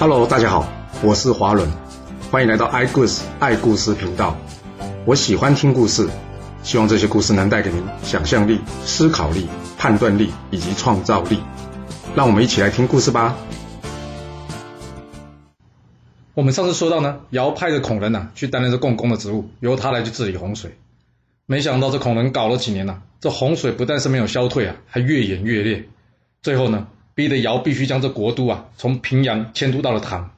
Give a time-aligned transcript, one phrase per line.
[0.00, 0.64] Hello，大家好，
[1.02, 1.68] 我是华伦，
[2.30, 4.36] 欢迎来到爱故事爱故事频道。
[5.04, 6.08] 我喜欢听故事，
[6.62, 11.40] 希望这些故事能带给您想象力、思考力、判断力以及创造力。
[12.14, 13.36] 让我们一起来听故事吧。
[16.34, 20.78] 我们上次说到呢，尧派的孔人呐、去担任这共工的职务，由他来去治理洪水。
[21.44, 25.88] 没想到这孔人搞了几年呐、这洪水不但是没有消退啊，还越演越烈。
[26.40, 26.86] 最后呢，
[27.18, 30.36] 逼得尧必须将这国都啊从平阳迁都到了唐。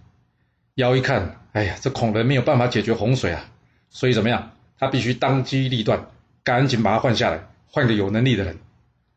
[0.76, 3.44] 尧一看，哎呀，这孔人没有办法解决洪水啊，
[3.90, 4.52] 所以怎么样？
[4.78, 6.06] 他必须当机立断，
[6.42, 8.56] 赶紧把他换下来，换个有能力的人。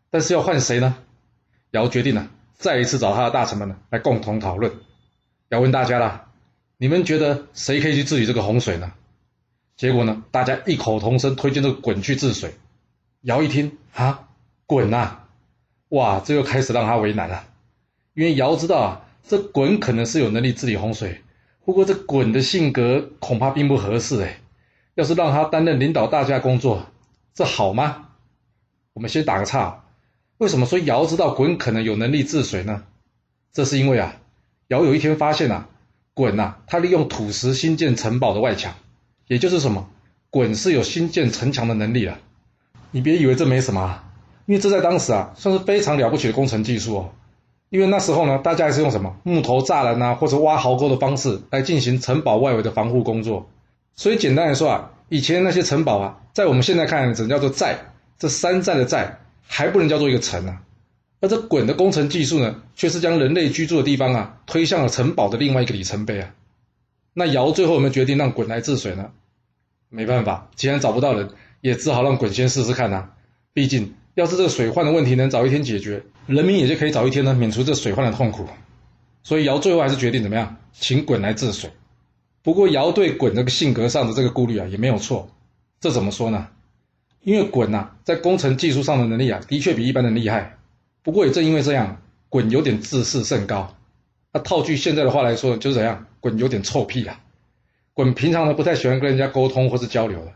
[0.09, 0.97] 但是要换谁呢？
[1.71, 4.73] 尧决定了、再一次找他的大臣们呢来共同讨论。
[5.47, 6.25] 尧问大家啦，
[6.75, 8.91] 你们觉得谁可以去治理这个洪水呢？
[9.77, 12.55] 结果呢，大家异口同声推荐这个鲧去治水。
[13.21, 14.27] 尧一听啊，
[14.67, 15.19] 鲧呐、
[15.87, 17.45] 哇，这又开始让他为难了，
[18.13, 21.21] 因为尧知道啊，这鲧可能是有能力治理洪水，
[21.65, 24.39] 不过这鲧的性格恐怕并不合适哎。
[24.95, 26.85] 要是让他担任领导大家工作，
[27.33, 28.09] 这好吗？
[28.93, 29.85] 我们先打个岔，
[30.37, 32.83] 为什么说尧知道鲧可能有能力治水呢？
[33.51, 34.17] 这是因为啊，
[34.67, 35.67] 尧有一天发现啊，
[36.13, 38.75] 鲧呐、他利用土石新建城堡的外墙，
[39.27, 39.89] 也就是什么，
[40.31, 42.19] 鲧是有新建城墙的能力的。
[42.91, 44.03] 你别以为这没什么，
[44.45, 47.11] 因为这在当时啊，算是非常了不起的工程技术哦。
[47.73, 53.49] 因为那时候呢，大家还是用什么木头栅栏啊，或者挖壕沟的方式来进行城堡外围的防护工作。
[53.95, 57.79] 所以简单来说啊，以前那些城堡啊，在我们现在看只能叫做寨，
[58.19, 60.61] 这山寨的寨还不能叫做一个城啊。
[61.19, 66.29] 而这鲧的工程技术呢，却是将人类居住的地方啊，推向了城堡的另外一个里程碑啊。
[67.15, 69.09] 那尧最后有没有决定让鲧来治水呢？
[69.89, 71.29] 没办法，既然找不到人，
[71.61, 73.09] 也只好让鲧先试试看呐、
[73.51, 78.45] 毕竟，要是这个水患的问题能早一天解决，人民也就可以早一天呢免除这水患的痛苦。
[79.23, 81.71] 所以尧最后还是决定怎么样，请鲧来治水。
[82.41, 85.29] 不过尧对鲧这个性格上的这个顾虑啊，也没有错。
[85.79, 86.47] 这怎么说呢？
[87.21, 90.57] 因为鲧呐、在工程技术上的能力啊，的确比一般人厉害。
[91.03, 93.75] 不过也正因为这样，鲧有点自视甚高。
[94.33, 96.05] 那套句现在的话来说，就是怎样？
[96.21, 97.21] 鲧有点臭屁啊。
[97.95, 100.33] 鲧平常呢不太喜欢跟人家沟通或是交流的，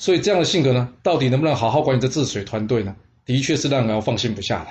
[0.00, 2.96] 所以这样的性格呢，到底能不能好好管理这治水团队呢？
[3.26, 4.70] 的确是让人放心不下的。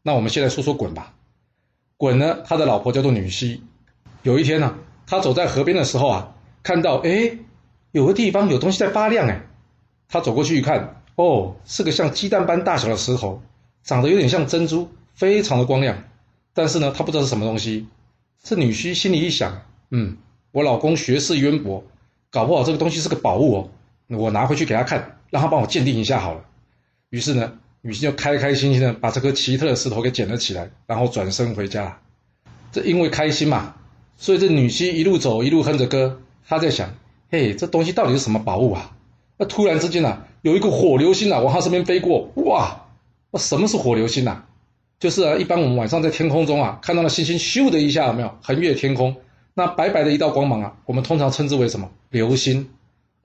[0.00, 1.12] 那我们先来说说鲧吧。
[1.98, 3.64] 鲧呢，他的老婆叫做女西。
[4.22, 4.78] 有一天呢、
[5.08, 7.36] 他走在河边的时候啊，看到哎，
[7.90, 9.44] 有个地方有东西在发亮哎。
[10.06, 13.42] 他走过去一看，哦，是个像鸡蛋般大小的石头，
[13.82, 16.04] 长得有点像珍珠，非常的光亮。
[16.52, 17.88] 但是呢，他不知道是什么东西。
[18.40, 20.16] 这女婿心里一想，嗯，
[20.52, 21.82] 我老公学识渊博，
[22.30, 23.70] 搞不好这个东西是个宝物哦，
[24.08, 26.44] 我拿回去给他看，让他帮我鉴定一下好了。
[27.10, 32.00] 于是呢，女婿就开开心心的把这颗奇特的石头给捡了起来，然后转身回家。
[32.72, 33.74] 这因为开心嘛，
[34.16, 36.90] 所以这女婿一路走一路哼着歌，他在想，
[37.30, 38.90] 嘿，这东西到底是什么宝物啊？
[39.36, 42.82] 那突然之间啊，有一个火流星啊往他身边飞过，哇！
[43.30, 44.46] 那什么是火流星啊？
[44.98, 49.16] 就是啊，一般我们晚上在天空中啊看到了星星咻的一下，有没有横越天空？
[49.54, 51.88] 那白白的一道光芒啊，我们通常称之为什么？
[52.10, 52.68] 流星。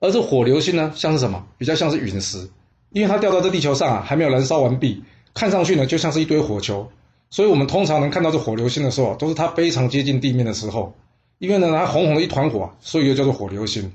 [0.00, 1.44] 而这火流星呢，像是什么？
[1.58, 2.48] 比较像是陨石，
[2.90, 6.90] 因为它掉到这地球上啊，还没有燃烧完毕，看上去呢就像是一堆火球。
[7.28, 10.94] 所以我们通常能看到这火流星的时候，都是它非常接近地面的时候，
[11.38, 13.92] 因为呢它红红的一团火，所以又叫做火流星。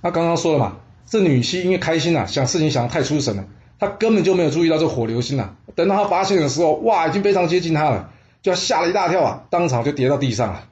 [0.00, 3.44] 那刚刚说了嘛，这女婿因为开心啊，想事情想得太出神了，
[3.80, 5.56] 他根本就没有注意到这火流星啊。
[5.74, 8.10] 等到他发现的时候，哇，已经非常接近他了，
[8.42, 10.68] 就要吓了一大跳啊，当场就跌到地上了。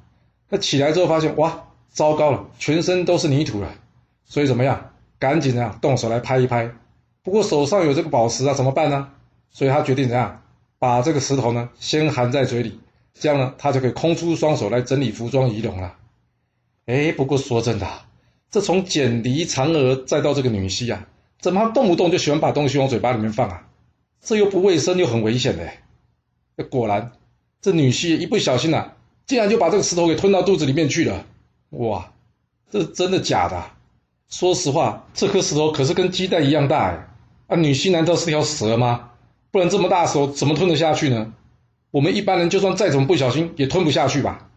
[0.48, 3.68] 那起来之后发现，哇，糟糕了，全身都是泥土了。
[4.26, 4.90] 所以怎么样？
[5.18, 6.70] 赶紧啊，动手来拍一拍。
[7.22, 9.08] 不过手上有这个宝石啊，怎么办呢？
[9.50, 10.42] 所以他决定怎样，
[10.78, 12.78] 把这个石头呢先含在嘴里，
[13.14, 15.94] 这样呢他就可以空出双手来整理服装仪容了。
[16.84, 17.88] 哎，不过说真的，
[18.50, 21.06] 这从剪梨嫦娥再到这个女婿啊，
[21.40, 23.66] 怎么动不动就喜欢把东西往嘴巴里面放啊？
[24.20, 26.64] 这又不卫生又很危险的。
[26.64, 27.12] 果然，
[27.60, 28.94] 这女婿一不小心啊，
[29.24, 31.24] 竟然就把这个石头给吞到肚子里面去了。
[31.70, 32.12] 哇，
[32.70, 33.75] 这真的假的？
[34.28, 37.08] 说实话，这颗石头可是跟鸡蛋一样大哎！
[37.46, 39.10] 啊，女婿难道是条蛇吗？
[39.50, 41.32] 不然这么大的石头怎么吞得下去呢？
[41.92, 44.50] 我们一般人就算再怎么不小心，也吞不下去吧？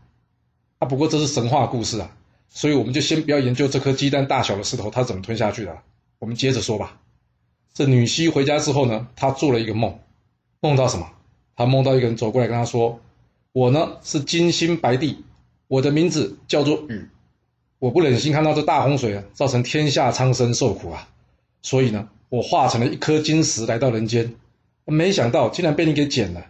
[0.79, 2.11] 啊，不过这是神话故事啊，
[2.49, 5.77] 所以我们就先不要研究这颗鸡蛋大小的石头它怎么吞下去的，
[6.17, 6.99] 我们接着说吧。
[7.73, 9.99] 这女婿回家之后呢，他做了一个梦，
[10.59, 11.07] 梦到什么？
[11.55, 12.99] 他梦到一个人走过来跟他说
[13.53, 15.23] ：“我呢是金星白帝，
[15.67, 17.07] 我的名字叫做禹。
[17.79, 21.07] 我不忍心看到这大洪水啊，造成天下苍生受苦啊，
[21.61, 24.35] 所以呢，我化成了一颗金石来到人间，
[24.85, 26.45] 没想到竟然被你给捡了，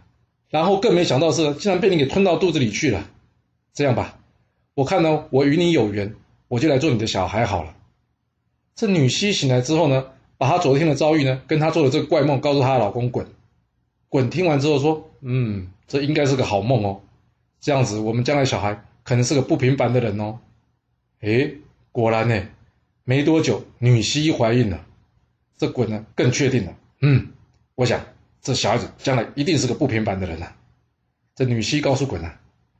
[0.49, 3.07] 然后更没想到是竟然被你给吞到肚子里去了。
[3.73, 4.17] 这样吧，
[4.73, 6.15] 我看呢，我与你有缘，
[6.47, 7.75] 我就来做你的小孩好了。
[8.75, 13.27] 这女婿醒来之后呢，把她昨天的遭遇呢，跟她做的这个怪梦告诉她的老公滚。
[14.09, 17.01] 滚听完之后说：“嗯，这应该是个好梦哦。
[17.61, 20.39] 这样子，我们将来小孩可能是个不平凡的人哦。”
[21.21, 21.57] 诶，
[21.91, 22.47] 果然呢，
[23.03, 24.85] 没多久女婿怀孕了。
[25.57, 26.75] 这滚呢更确定了。
[27.01, 27.27] 嗯，
[27.75, 28.01] 我想
[28.41, 30.53] 这小孩子将来一定是个不平凡的人呐。
[31.35, 32.31] 这女婿告诉滚呢：“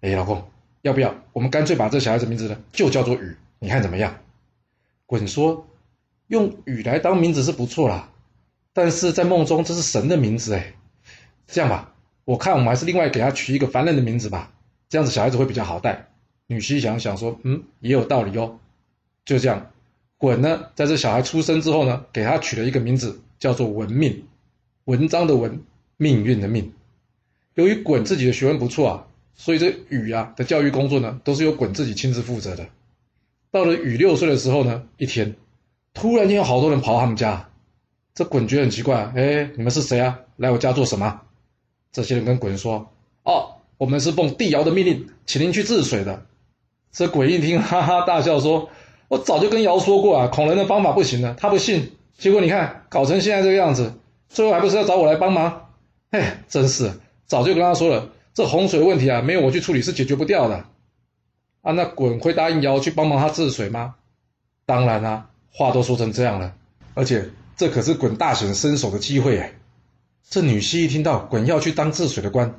[0.01, 0.50] 哎，老公，
[0.81, 3.36] 要不要我们干脆把这小孩子名字呢就叫做雨？
[3.59, 4.18] 你看怎么样？”
[5.06, 5.68] 滚说
[6.27, 8.12] ：“用雨来当名字是不错啦，
[8.71, 10.74] 但是在梦中这是神的名字哎。”
[11.47, 11.94] 这样吧，
[12.25, 14.53] 我看我们还是另外给他取一个凡人的名字吧，
[14.88, 16.08] 这样子小孩子会比较好带。
[16.50, 18.57] 女婿想想说，嗯，也有道理哦。
[19.24, 19.72] 就这样，
[20.18, 24.24] 滚呢，在这小孩出生之后呢，给他取了一个名字，叫做文命，
[24.86, 25.62] 文章的文，
[25.98, 26.74] 命运的命。
[27.54, 32.68] 由于滚自己的学问不错啊，所以这禹啊的教育工作呢，都是由滚自己亲自负责的。
[33.52, 35.36] 到了禹六岁的时候呢，一天，
[35.94, 37.48] 突然间有好多人跑他们家，
[38.16, 40.19] 这滚觉得很奇怪，哎，你们是谁啊？
[40.38, 41.22] 来我家做什么？
[41.92, 42.92] 这些人跟鬼说
[43.24, 46.25] ：“哦，我们是奉帝尧的命令，请您去治水的。”
[46.91, 48.69] 这鬼一听，哈哈大笑说
[49.07, 51.91] ：“我早就跟尧说过啊，孔人的方法不行了，他不信。
[52.18, 53.94] 结果你看，搞成现在这个样子，
[54.27, 55.68] 最后还不是要找我来帮忙？
[56.12, 56.94] 哎，真是，
[57.25, 60.65] 早就跟他说了，这洪水问题啊，没有我去处理是解决不掉的。
[61.62, 63.95] 啊，那滚会答应尧去帮忙他治水吗？
[64.65, 66.53] 当然啦，话都说成这样了，
[66.94, 69.53] 而且这可是滚大显身手的机会哎。”
[70.30, 72.53] 这女婿一听到滚要去当治水的官，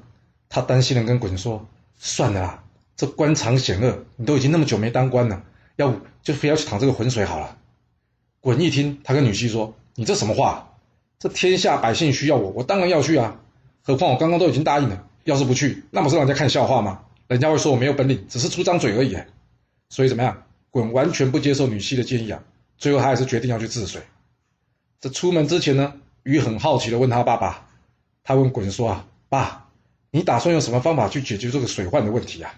[0.49, 1.67] 他担心的跟滚说
[2.01, 2.65] ：“算了啦，
[3.01, 5.43] 这官场险恶，你都已经那么久没当官了，
[5.77, 7.57] 要不就非要去淌这个浑水好了。”
[8.41, 10.75] 滚一听，他跟女婿说：“你这什么话？
[11.19, 13.41] 这天下百姓需要我，我当然要去啊！
[13.81, 17.01] 何况我刚刚都已经答应了，要是不去，那不是让人家看笑话吗？
[17.27, 19.17] 人家会说我没有本领，只是出张嘴而已。
[19.89, 20.43] 所以怎么样？
[20.69, 22.43] 滚完全不接受女婿的建议啊！
[22.77, 24.03] 最后他还是决定要去治水。
[25.01, 25.95] 这出门之前呢？”
[26.25, 27.67] 禹很好奇的问他爸爸，
[28.23, 29.71] 他问鲧说：“啊，爸，
[30.11, 32.55] 你打算用什么方法去解决这个水患的问题啊？”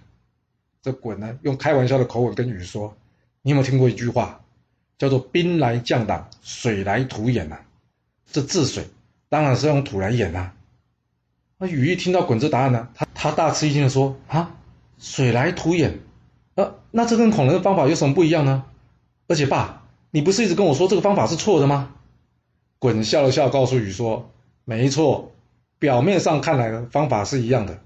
[0.83, 2.97] 这鲧呢，用开玩笑的口吻跟禹说
[3.43, 4.41] ：“你有没有听过一句话，
[4.99, 7.59] 叫做‘兵来将挡，水来土掩’呐？
[8.33, 8.89] 这治水
[9.29, 10.51] 当然是用土来掩呐。”
[11.57, 14.57] 那禹一听到鲧这答案呢，他他大吃一惊的说：“啊，
[14.99, 16.01] 水来土掩，
[16.57, 18.65] 呃，那这跟孔人的方法有什么不一样呢？
[19.29, 21.95] 而且爸，你不是一直跟我说这个方法是错的吗？”
[22.81, 24.33] 滚笑了笑，告诉禹说
[24.67, 25.31] ：“没错，
[25.79, 27.79] 表面上看来方法是一样的，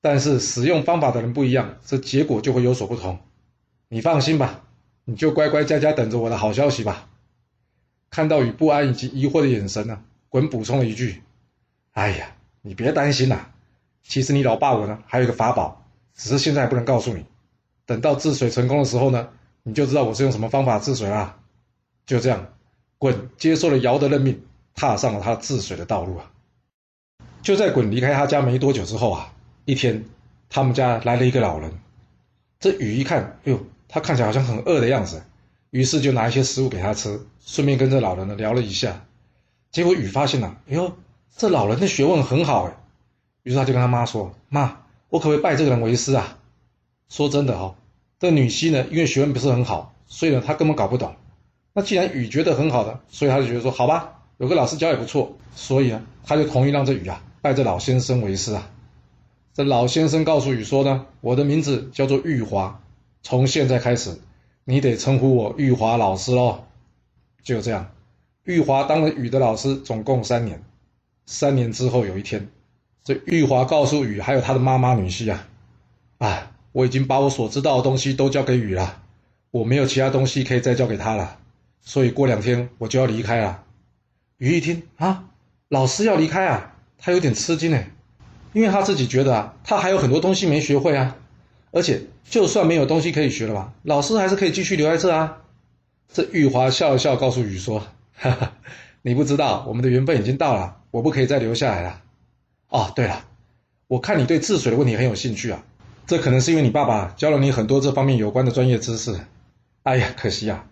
[0.00, 3.18] 但是使用方法的人不一样，这结果就会有所不同。
[3.88, 4.62] 你放心吧，
[5.04, 7.08] 你就乖乖在家等着我的好消息吧。”
[8.10, 11.22] 看到禹不安以及疑惑的眼神呢，滚补充了一句
[11.92, 13.52] ：“哎呀，你别担心啦，
[14.02, 17.24] 其实你老爸我呢还有一个法宝，只是现在还不能告诉你。
[17.84, 19.28] 等到治水成功的时候呢，
[19.62, 21.38] 你就知道我是用什么方法治水啦。”
[22.06, 22.46] 就这样。
[22.98, 24.42] 鲧接受了尧的任命，
[24.74, 26.32] 踏上了他治水的道路啊！
[27.42, 29.32] 就在鲧离开他家没多久之后啊，
[29.68, 30.02] 一天，
[30.48, 31.70] 他们家来了一个老人。
[32.58, 35.22] 这雨一看，哎呦，他看起来好像很饿的样子，
[35.68, 39.04] 于是就拿一些食物给他吃，顺便跟这老人呢聊了一下。
[39.70, 40.96] 结果雨发现了，哎呦，
[41.36, 42.78] 这老人的学问很好哎，
[43.42, 44.78] 于是他就跟他妈说：“妈，
[45.10, 46.38] 我可不可以拜这个人为师啊？”
[47.10, 47.76] 说真的哦，
[48.18, 51.14] 这女婿呢，因为学问不是很好，所以呢，他根本搞不懂。
[51.74, 58.70] 那既然雨觉得很好的，所以他就觉得说好吧，有个老师教也不错，所以呢，他就同意让这雨啊拜这老先生为师啊。
[59.58, 62.80] 这老先生告诉禹说呢，我的名字叫做玉华，
[63.24, 64.20] 从现在开始，
[64.62, 66.66] 你得称呼我玉华老师喽。
[67.42, 67.90] 就这样，
[68.44, 70.62] 玉华当了禹的老师，总共三年。
[71.26, 72.46] 三年之后有一天，
[73.02, 75.48] 这玉华告诉禹还有他的妈妈女婿啊，
[76.18, 79.02] 啊，我已经把我所知道的东西都交给禹了，
[79.50, 81.36] 我没有其他东西可以再交给他了。
[81.80, 83.64] 所以过两天我就要离开了。
[84.36, 85.24] 于一听啊，
[85.68, 87.90] 老师要离开啊，他有点吃惊哎，
[88.58, 91.14] 因为他自己觉得啊，他还有很多东西没学会啊，
[91.70, 95.36] 而且就算没有东西可以学了吧，老师还是可以继续留在这啊。
[96.12, 97.86] 这玉华笑了笑，告诉雨说
[98.18, 98.54] ：“哈哈，
[99.02, 102.02] 你不知道，我们的缘分已经到了，我不可以再留下来了。
[102.68, 103.26] 哦，对了，
[103.86, 105.62] 我看你对治水的问题很有兴趣啊，
[106.08, 109.14] 这可能是因为你爸爸教了你很多这方面有关的专业知识。
[109.84, 110.64] 哎呀，可惜啊。”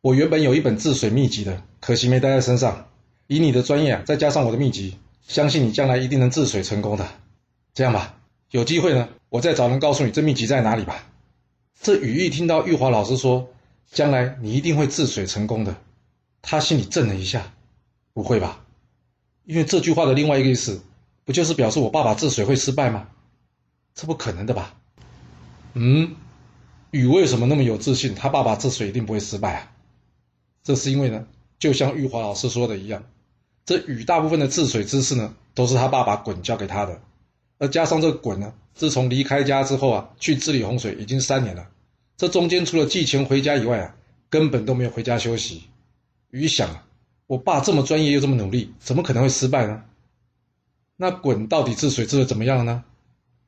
[0.00, 2.86] 我原本有一本治水秘籍的，可惜没带在身上。
[3.26, 7.04] 以你的专业啊，再加上我的秘籍，相信你将来一定能治水成功的。
[7.76, 8.16] 这样吧，
[8.52, 11.06] 有机会呢，我再找人告诉你这秘籍在哪里吧。
[11.78, 13.50] 这羽翼听到玉华老师说，
[13.92, 15.76] 将来你一定会治水成功的，
[16.40, 17.52] 他心里震了一下。
[18.14, 18.64] 不会吧？
[19.44, 20.82] 因为这句话的另外一个意思，
[21.26, 23.08] 不就是表示我爸爸治水会失败吗？
[23.94, 24.74] 这不可能的吧？
[25.74, 26.16] 嗯。
[26.92, 28.14] 雨为什么那么有自信？
[28.14, 29.70] 他爸爸治水一定不会失败啊？
[30.64, 31.26] 这是因为呢，
[31.58, 33.04] 就像玉华老师说的一样，
[33.66, 37.02] 这雨大部分的治水知识呢，都是他爸爸滚教给他的。
[37.58, 41.66] 而加上这个鲧呢，自从离开家之后啊，去治理洪水已经三年了，
[42.16, 43.94] 这中间除了寄钱回家以外啊，
[44.28, 45.64] 根本都没有回家休息。
[46.30, 46.68] 禹想，
[47.26, 49.82] 我爸这么专业又这么努力，怎么可能会失败呢？
[50.96, 52.84] 那鲧到底治水治的怎么样呢？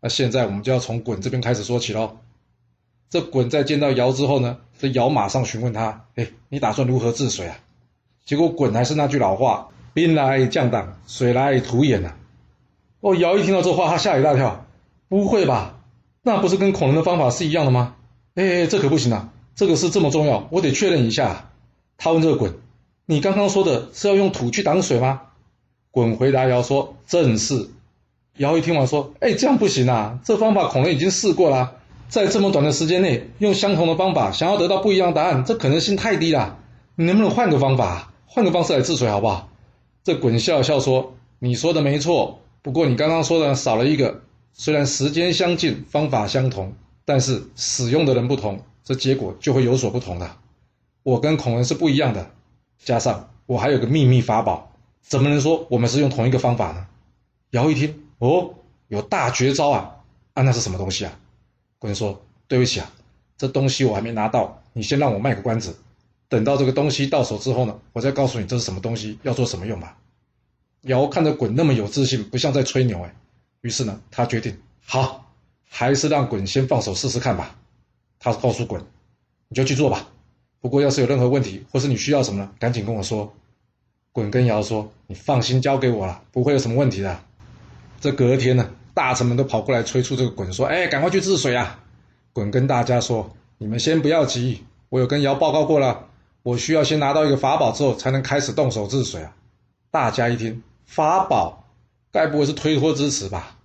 [0.01, 2.19] 那现在我们就要从鲧这边开始说起喽。
[3.11, 7.59] 这鲧在见到尧之后呢，这尧马上询问他：“哎，你打算如何治水啊？”
[8.25, 12.15] 结果鲧还是那句老话：“兵来将挡，水来土掩呐。”
[13.01, 14.67] 哦，尧一听到这话，他吓一大跳
[15.09, 15.77] ：“不会吧？
[16.23, 17.95] 那不是跟孔人的方法是一样的吗？”
[18.35, 19.31] 哎，这可不行啊！
[19.55, 21.51] 这个是这么重要，我得确认一下。
[21.97, 22.55] 他问这个滚
[23.07, 25.23] ：“你刚刚说的是要用土去挡水吗？”
[25.91, 27.71] 滚回答尧说：“正是。”
[28.39, 30.21] 尧一听完说：“哎，这样不行啊！
[30.25, 31.73] 这方法孔人已经试过了，
[32.09, 36.59] 在这么短的时间内用相同的方法，想要得到不一样的答案，这可能性太低了。
[36.95, 39.49] 你能不能换个方法，换个方式来治水，好不好？”
[40.05, 44.23] 这滚笑了笑说：“你说的没错，不过你刚刚说的少了一个。
[44.61, 46.73] 虽然时间相近，方法相同，
[47.05, 50.37] 但是使用的人不同，这结果就会有所不同了。
[51.05, 52.29] 我跟孔人是不一样的，
[52.77, 56.89] 加上我还有个秘密法宝，怎么能说我们是用同一个方法呢？”
[57.51, 58.03] 尧一听。
[58.19, 58.53] 哦，
[58.89, 59.95] 有大绝招啊！
[60.35, 61.17] 啊，那是什么东西啊？
[61.79, 62.91] 鲧说：“对不起啊，
[63.37, 65.77] 这东西我还没拿到，你先让我卖个关子，
[66.29, 69.97] 等到这个东西到手之后呢，我再告诉你这是什么东西，要做什么用吧。”
[70.83, 73.15] 尧看着鲧那么有自信，不像在吹牛哎，
[73.63, 75.33] 于是呢，他决定好，
[75.69, 77.57] 还是让鲧先放手试试看吧。
[78.21, 78.81] 他告诉鲧
[79.49, 80.09] ：“你就去做吧，
[80.61, 83.33] 不过要是有任何问题，或是你需要什么呢，赶紧跟我说。”
[84.15, 87.21] 鲧跟尧说：“你放心交给我了，不会有什么问题的。”
[88.01, 91.81] 这隔天呢，大臣们都跑过来催促这个鲧说：“哎，赶快去治水啊！”
[92.35, 96.07] 鲧跟大家说：“你们先不要急，我有跟尧报告过了，
[96.43, 99.35] 我需要先拿到一个法宝之后，才能开始动手治水啊。”
[99.99, 101.65] 大家一听，法宝，
[102.13, 103.57] 该不会是推脱之词吧？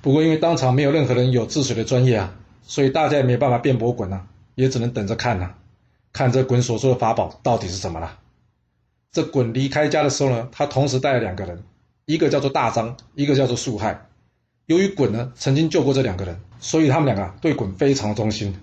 [0.00, 5.50] 不过因为当场没有任何人有治水的专业啊，所以大家也没办法辩驳滚啊，也只能等着看呐，
[6.14, 8.16] 看这滚所说的法宝到底是什么了。
[9.12, 11.62] 这滚离开家的时候呢，他同时带了两个人。
[12.06, 14.06] 一个叫做大张，一个叫做树害。
[14.64, 18.58] 由于滚呢曾经救过这两个人，所以他们两个对滚非常忠心。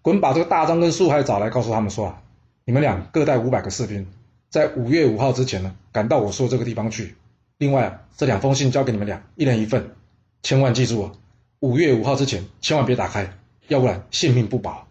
[0.00, 2.22] 滚把这个大张跟树害找来，告诉他们说：“啊，
[2.64, 4.06] 你们俩各带五百个士兵，
[4.48, 7.14] 在五月五号之前呢，赶到我说这个地方去。
[7.58, 9.94] 另外，这两封信交给你们俩，一人一份。
[10.42, 11.12] 千万记住啊，
[11.60, 14.88] 五月五号之前千万别打开，要不然性命不保。”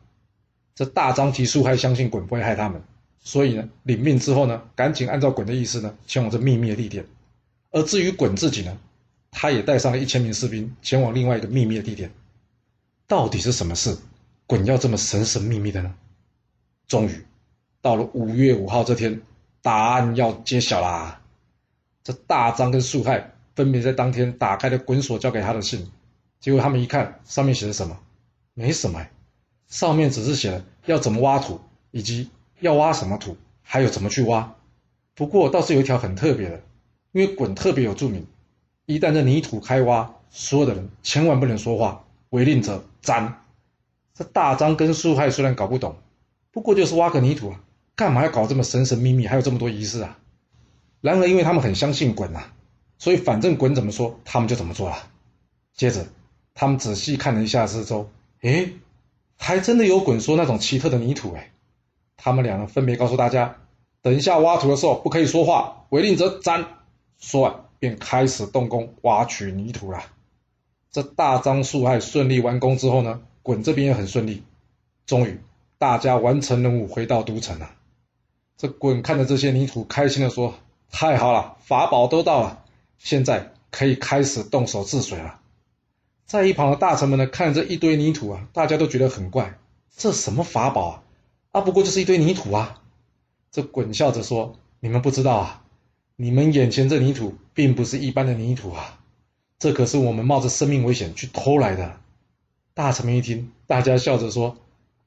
[0.73, 2.81] 这大张提树害相信滚不会害他们，
[3.19, 7.05] 所以呢，领命之后呢，赶紧按照滚的意思呢，前往这秘密的地点。
[7.71, 8.77] 而至于滚自己呢，
[9.31, 12.11] 他也带上了一千名士兵前往另外一个秘密的地点。
[13.07, 13.97] 到底是什么事，
[14.47, 15.93] 滚要这么神神秘秘的呢？
[16.87, 17.25] 终于
[17.81, 19.21] 到了五月五号这天，
[19.61, 21.21] 答案要揭晓啦！
[22.03, 25.91] 这大张跟树害分别在当天打开了滚所交给他的信，
[26.39, 27.99] 结果他们一看，上面写的什么？
[28.53, 29.05] 没什么，
[29.67, 31.59] 上面只是写了要怎么挖土，
[31.91, 34.55] 以及要挖什么土，还有怎么去挖。
[35.15, 36.61] 不过倒是有一条很特别的。
[37.13, 38.25] 因为滚特别有注明，
[38.85, 43.43] 一旦这泥土开挖，所有的人千万不能说话，违令者斩。
[44.13, 45.97] 这大张跟树害虽然搞不懂，
[46.51, 47.59] 不过就是挖个泥土啊，
[47.95, 50.17] 干嘛要搞这么神神秘秘，还有这么多仪式啊？
[51.01, 52.43] 然而因为他们很相信鲧呐，
[52.97, 54.97] 所以反正鲧怎么说，他们就怎么做了。
[55.75, 56.07] 接着
[56.53, 58.09] 他们仔细看了一下四周，
[58.41, 58.73] 诶，
[59.37, 61.51] 还真的有鲧说那种奇特的泥土诶。
[62.17, 63.57] 他们两人分别告诉大家，
[64.01, 66.65] 等一下挖土的时候不可以说话，违令者斩。
[67.19, 70.03] 说完，便开始动工挖取泥土了。
[70.91, 74.43] 这大樟树还顺利完工之后呢，鲧这边也很顺利。
[75.05, 75.39] 终于，
[75.77, 77.71] 大家完成任务，回到都城了。
[78.61, 80.53] 这鲧看着这些泥土，开心的说
[80.91, 82.63] ：“太好了，法宝都到了，
[82.99, 85.39] 现在可以开始动手治水了。”
[86.29, 89.57] 在一旁的大臣们呢，看着一堆泥土啊，大家都觉得很怪，
[89.97, 91.03] 这什么法宝啊？
[91.53, 92.79] 啊，不过就是一堆泥土啊。
[93.51, 95.63] 这鲧笑着说：“你们不知道啊。”
[96.15, 98.99] 你们眼前这泥土并不是一般的泥土啊，
[99.57, 101.97] 这可是我们冒着生命危险去偷来的。
[102.75, 104.57] 大臣们一听，大家笑着说：“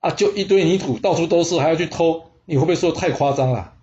[0.00, 2.32] 啊，就一堆泥土，到处都是，还要去偷？
[2.44, 3.74] 你会不会说太夸张了？”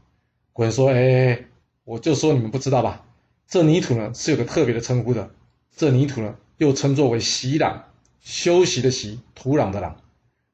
[0.54, 1.46] 古人说：“哎，
[1.84, 3.06] 我就说你们不知道吧，
[3.48, 5.32] 这泥土呢是有个特别的称呼的，
[5.76, 7.82] 这泥土呢又称作为席壤，
[8.20, 9.94] 休息的席，土壤的壤。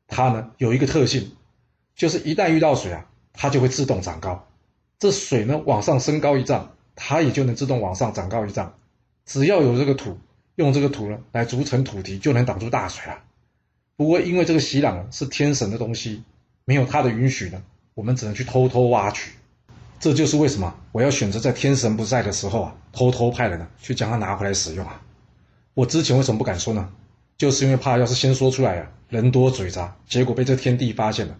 [0.07, 1.31] 它呢有一个特性，
[1.95, 4.47] 就是一旦遇到水啊，它就会自动长高。”
[4.99, 8.73] 这水呢往上升高一丈，它也就能自动往上长高一丈。
[9.25, 10.17] 只要有这个土，
[10.55, 13.21] 用这个土呢来筑成土堤，就能挡住大水了。
[13.95, 16.23] 不过因为这个喜朗是天神的东西，
[16.65, 17.61] 没有他的允许呢，
[17.97, 19.31] 我们只能去偷偷挖取。
[19.99, 25.01] 这就是为什么我要选择在天神不在的时候啊，偷偷派人呢去将它拿回来使用啊。
[25.73, 26.87] 我之前为什么不敢说呢？
[27.39, 31.35] 就是因为怕要是先说出来啊，人多嘴杂，结果被这天帝发现了，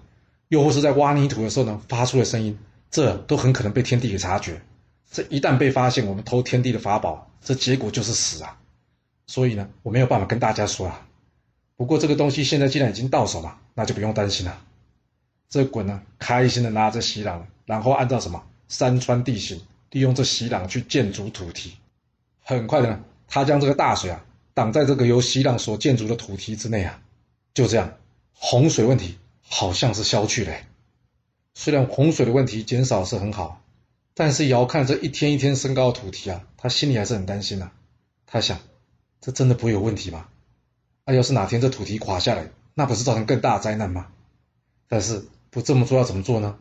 [0.47, 2.57] 又或是在挖泥土的时候呢，发出了声音，
[2.89, 4.59] 这都很可能被天帝给察觉。
[5.11, 8.57] 这一旦被发现，我们偷天帝的法宝，这结果就是死啊！
[9.27, 11.07] 所以呢，我没有办法跟大家说啊。
[11.75, 14.59] 不过这个东西现在既然已经到手了，那就不用担心了。
[15.49, 19.61] 这滚呢，开心的拿着席壤，然后按照什么山川地形，
[19.91, 21.73] 利用这席壤去建筑土堤。
[22.43, 27.01] 很快的呢，他将这个大水啊挡在这个由席壤所建筑的土堤之内啊。
[27.53, 27.97] 就这样，
[28.33, 30.53] 洪水问题好像是消去了。
[31.53, 33.63] 虽然洪水的问题减少是很好。
[34.19, 37.69] 但是遥看这一天一天升高的土堤啊，他心里还是很担心呐。
[38.25, 38.57] 他想，
[39.21, 40.27] 这真的不会有问题吗？
[41.05, 44.07] 啊，要是哪天这土堤垮下来，那不是造成更大灾难吗？
[44.87, 45.27] 但是
[45.57, 46.55] 不这么做要怎么做呢？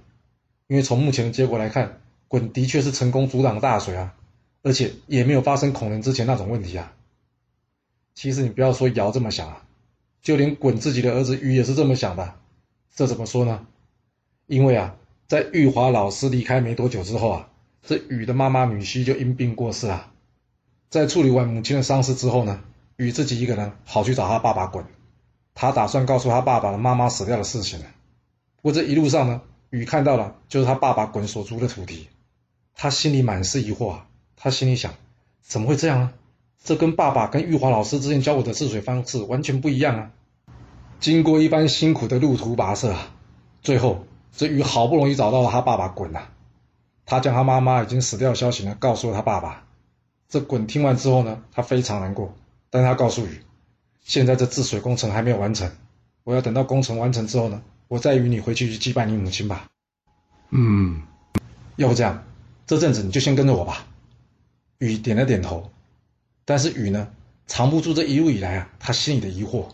[0.69, 2.01] 因为从目前的结果来看，
[2.31, 4.15] 鲧的确是成功阻挡大水啊，
[4.63, 6.95] 而且也没有发生恐人之前那种问题啊。
[8.15, 9.67] 其实你不要说尧这么想啊，
[10.23, 12.37] 就连鲧自己的儿子禹也是这么想的。
[12.95, 13.67] 这怎么说呢？
[14.47, 14.97] 因为啊。
[15.29, 17.49] 在玉华老师离开没多久之后啊，
[17.83, 20.13] 这禹的妈妈女婿就因病过世了。
[20.89, 22.63] 在处理完母亲的丧事之后呢，
[22.97, 24.85] 禹自己一个人跑去找他爸爸鲧，
[25.53, 27.81] 他打算告诉他爸爸的妈妈死掉的事情。
[28.67, 32.09] 过这一路上呢，雨看到了就是他爸爸鲧所租的土地，
[32.75, 34.09] 他心里满是疑惑啊。
[34.35, 34.95] 他心里想，
[35.41, 36.13] 怎么会这样呢？
[36.65, 40.11] 这跟爸爸跟玉华老师之前教我的治水方式完全不一样啊！
[40.99, 43.13] 经过一番辛苦的路途跋涉啊，
[43.63, 44.05] 最后。
[44.39, 46.29] 这雨好不容易找到了他爸爸鲧呐，
[47.07, 49.65] 他将他妈妈已经死掉的消息呢告诉了他爸爸。
[50.29, 52.35] 这鲧听完之后呢，他非常难过，
[52.69, 53.41] 但他告诉雨，
[54.03, 55.71] 现在这治水工程还没有完成，
[56.23, 59.67] 我要等到工程完成之后呢，我再与你回去去祭拜你母亲吧。
[60.51, 61.03] 嗯，
[61.77, 62.25] 要不这样，
[62.67, 63.87] 这阵子你就先跟着我吧。
[64.79, 65.71] 雨点了点头，
[66.45, 67.09] 但是雨呢，
[67.47, 69.69] 藏不住这一路以来啊他心里的疑惑，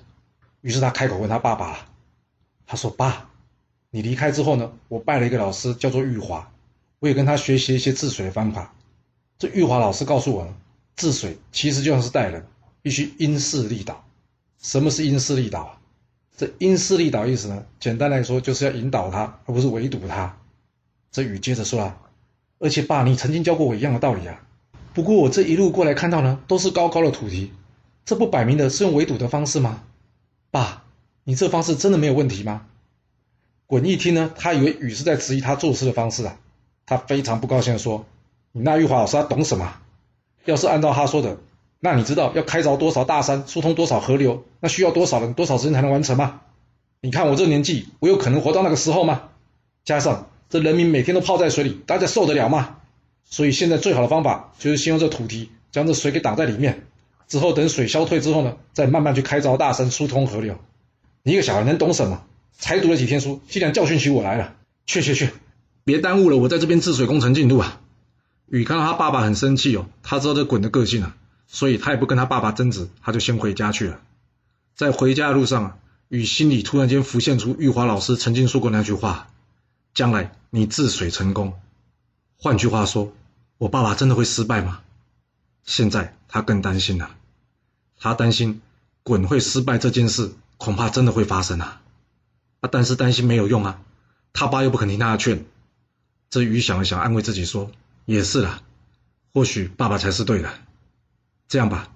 [0.61, 1.87] 于是他开口问他爸爸，
[2.67, 3.29] 他说：“爸。”
[3.95, 6.51] 你离开之后呢，我拜了一个老师，叫做玉华，
[6.99, 8.75] 我也跟他学习一些治水的方法。
[9.39, 10.55] 这玉华老师告诉我呢，
[10.97, 12.47] 治水其实就像是待人，
[12.81, 14.03] 必须因势利导。
[14.63, 15.81] 什么是因势利导啊？
[16.37, 20.39] 这因势利导意思呢，简单来说就是要引导他，而不是围堵他。
[21.11, 21.99] 这雨接着说啊，
[22.59, 24.41] 而且爸，你曾经教过我一样的道理啊。
[24.95, 27.51] 不过我这一路过来看到呢，都是高高的土堤，
[28.05, 29.83] 这不摆明的是用围堵的方式吗？
[30.51, 30.85] 爸，
[31.25, 32.67] 你这方式真的没有问题吗？
[33.67, 36.39] 滚一听呢，他以为雨是在质疑他做事的方式啊，
[36.85, 38.05] 他非常不高兴的说
[38.53, 39.79] ：“你那玉华老师他懂什么？
[40.45, 41.39] 要是按照他说的，
[41.85, 46.43] 那你知道要开凿多少大山，疏通多少河流，那需要多少人、多少时间才能完成吗？
[47.01, 49.23] 你看我这年纪，我有可能活到那个时候吗？
[49.85, 52.77] 加上这人民每天都泡在水里，大家受得了吗？
[53.25, 56.87] 所以现在最好的方法就是先用这土堤将这水给挡在里面，
[57.27, 60.59] 之后等水消退之后呢，再慢慢去开凿大山，疏通河流。
[61.25, 62.23] 你一个小孩能懂什么？”
[62.59, 64.55] 才读了几天书，竟然教训起我来了！
[64.87, 65.31] 去去去，
[65.83, 67.81] 别耽误了我在这边治水工程进度啊！
[68.47, 71.17] 宇看到他爸爸很生气哦，他知道这鲧的个性啊，
[71.53, 74.01] 所以他也不跟他爸爸争执，他就先回家去了。
[74.75, 79.29] 在回家的路上啊，雨心里突然间浮现出玉华老师曾经说过那句话
[79.93, 81.53] ：“将来你治水成功。”
[82.41, 83.13] 换句话说，
[83.59, 84.81] 我爸爸真的会失败吗？
[85.65, 87.11] 现在他更担心了，
[88.01, 88.63] 他担心
[89.05, 91.83] 鲧会失败这件事，恐怕真的会发生啊！
[92.61, 92.69] 啊！
[92.73, 93.79] 但是担心没有用啊，
[94.33, 95.45] 他爸又不肯听他的劝。
[96.31, 97.71] 这雨想了想，安慰自己说
[98.07, 98.63] ：“也是啦，
[99.35, 100.51] 或许爸爸才是对的。
[101.49, 101.89] 这样吧，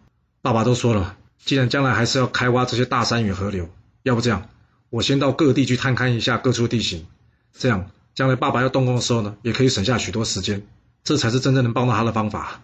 [0.43, 3.69] 爸爸都说了，既然将来还是要开挖这些大山与河流，
[4.03, 4.49] 要不这样，
[4.91, 7.07] 我先到各地去探勘一下各处地形，
[7.53, 10.67] 这样将来爸爸要动工的时候呢，也可以省下许多时间。
[11.05, 12.63] 这才是真正能帮到他的方法。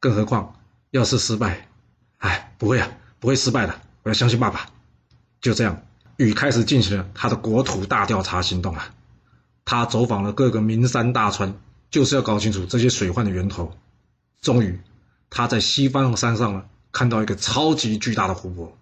[0.00, 0.56] 更何况，
[0.90, 1.68] 要是失败，
[2.18, 4.68] 哎，不会啊，不会失败的，我要相信爸爸。
[5.40, 5.82] 就这样。”
[6.16, 8.94] 禹开始进行了他的国土大调查行动啊！
[9.64, 11.56] 他走访了各个名山大川，
[11.90, 13.76] 就是要搞清楚这些水患的源头。
[14.40, 14.80] 终于，
[15.30, 18.76] 他在西方的山上呢，看到一个超级巨大的湖泊。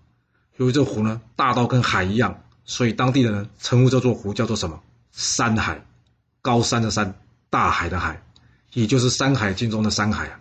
[0.57, 4.81] 由于这湖呢大到跟海一样，所以当地人称呼这座湖叫做什么？
[5.12, 5.85] 山海，
[6.40, 7.14] 高山的山，
[7.50, 8.22] 大海的海，
[8.72, 10.40] 也就是《山海经》中的山海啊。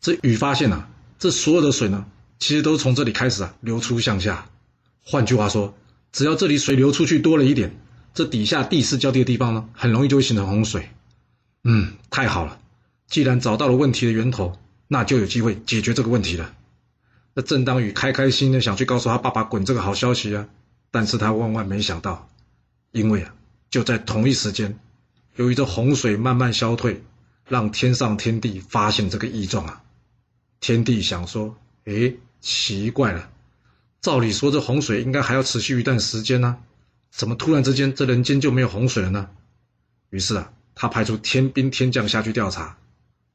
[0.00, 0.88] 这禹发现啊，
[1.18, 2.06] 这所有的水呢，
[2.38, 4.46] 其实都从这里开始啊流出向下。
[5.04, 5.74] 换句话说，
[6.12, 7.80] 只要这里水流出去多了一点，
[8.14, 10.90] 这底下地势较低的地方呢，很容易就会形成洪水。
[11.64, 12.60] 嗯，太好了，
[13.08, 14.56] 既然找到了问题的源头，
[14.88, 16.54] 那就有机会解决这个问题了。
[17.34, 20.48] 那正当雨开开心的想去告诉他爸爸滚这个好消息啊，
[20.90, 22.28] 但是他万万没想到，
[22.90, 23.34] 因为啊，
[23.70, 24.76] 就在同一时间，
[25.36, 27.04] 由于这洪水慢慢消退，
[27.46, 29.84] 让天上天帝发现这个异状啊。
[30.60, 33.30] 天帝想说：“诶，奇怪了，
[34.00, 36.56] 照理说这洪水应该还要持续一段时间呢，
[37.12, 39.28] 怎么突然之间这人间就没有洪水了呢？”
[40.10, 42.78] 于是啊，他派出天兵天将下去调查。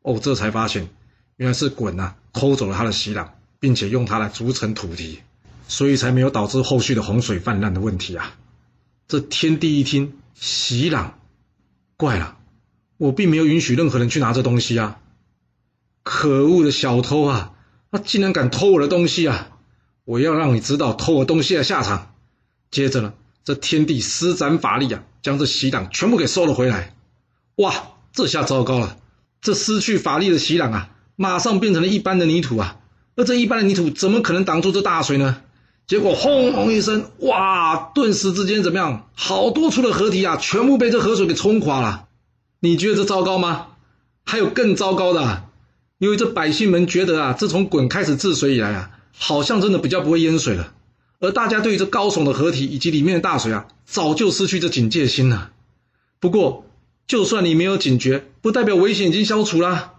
[0.01, 0.89] 哦，这才发现，
[1.37, 5.19] 原来是鲧呐偷走了他的喜壤，并且用它来筑成土堤，
[5.67, 8.35] 所以才没有导致后续的洪水泛滥的问题啊。
[9.07, 11.11] 这天帝一听，喜壤，
[11.97, 12.37] 怪了，
[12.97, 14.99] 我并没有允许任何人去拿这东西啊。
[16.03, 17.53] 可恶的小偷啊！
[17.91, 19.49] 他竟然敢偷我的东西啊！
[20.03, 22.15] 我要让你知道偷我东西的下场。
[22.71, 23.13] 接着呢，
[23.45, 26.93] 这天帝施展法力啊，将这喜壤全部给收了回来。
[27.55, 28.97] 哇，这下糟糕了！
[29.41, 32.78] 这失去法力的喜壤啊，马上变成了一般的泥土啊！
[33.15, 35.41] 而这一般的泥土怎么可能挡住这大水呢？
[35.86, 37.91] 结果轰隆一声，哇！
[37.93, 39.10] 顿时之间怎么样？
[39.13, 42.08] 好多处的河堤啊，全部被这河水给冲垮了。
[42.60, 43.67] 你觉得这糟糕吗？
[44.23, 45.43] 还有更糟糕的。
[45.99, 50.73] 因为这百姓们觉得啊，自从鲧开始治水以来啊，好像真的比较不会淹水了。
[51.19, 55.52] 而大家对于这高耸的河体以及里面的大水啊，早就失去这警戒心了。
[56.19, 56.65] 不过，
[57.08, 59.93] 就算你没有警觉，不代表危险已经消除了。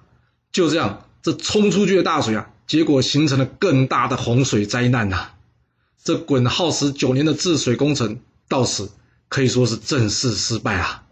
[0.52, 5.30] 就这样，这冲出去的大水啊，结果形成了更大的洪水灾难呐。
[6.02, 8.90] 这鲧耗时九年的治水工程，到此
[9.30, 11.04] 可以说是正式失败啊，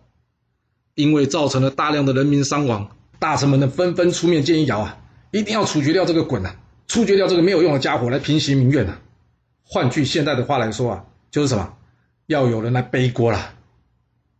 [0.94, 2.94] 因为造成了大量的人民伤亡。
[3.18, 4.98] 大臣们呢纷纷出面建议尧啊，
[5.30, 8.98] 一定要处决掉这个鲧呐，处决掉这个没有用的家伙来平息民怨呐。
[9.64, 11.72] 换句现代的话来说啊，就是什么，
[12.26, 13.54] 要有人来背锅了。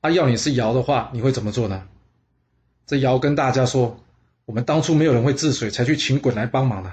[0.02, 1.84] 啊，要你是尧的话，你会怎么做呢？
[2.86, 3.98] 这尧跟大家说，
[4.44, 6.92] 我们当初没有人会治水，才去请鲧来帮忙的。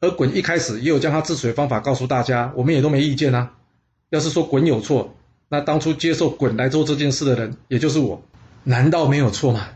[0.00, 3.54] 而鲧一开始也有将他治水方法告诉大家，我们也都没意见啊。
[4.10, 5.16] 要是说鲧有错，
[5.48, 8.22] 那当初接受鲧来做这件事的人，也就是我，
[8.64, 9.68] 难道没有错吗？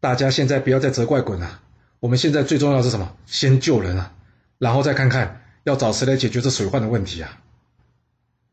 [0.00, 1.60] 大家现在不要再责怪鲧了，
[2.00, 3.14] 我们现在最重要是什么？
[3.26, 4.12] 先救人啊，
[4.58, 7.40] 然后再看看要找谁来解决这水患的问题啊！